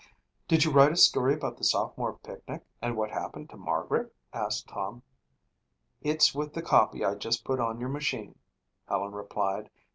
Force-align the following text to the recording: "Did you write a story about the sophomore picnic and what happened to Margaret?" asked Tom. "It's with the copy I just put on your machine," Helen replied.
"Did 0.47 0.65
you 0.65 0.71
write 0.71 0.91
a 0.91 0.95
story 0.95 1.35
about 1.35 1.57
the 1.57 1.63
sophomore 1.63 2.13
picnic 2.17 2.65
and 2.81 2.97
what 2.97 3.11
happened 3.11 3.51
to 3.51 3.55
Margaret?" 3.55 4.11
asked 4.33 4.67
Tom. 4.67 5.03
"It's 6.01 6.33
with 6.33 6.55
the 6.55 6.63
copy 6.63 7.05
I 7.05 7.13
just 7.13 7.45
put 7.45 7.59
on 7.59 7.79
your 7.79 7.89
machine," 7.89 8.39
Helen 8.89 9.11
replied. 9.11 9.69